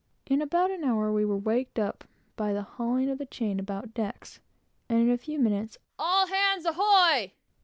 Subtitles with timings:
[0.25, 2.05] In about an hour we were waked up
[2.35, 4.39] by the hauling of the chain about decks,
[4.89, 7.33] and in a few minutes "All hands ahoy!"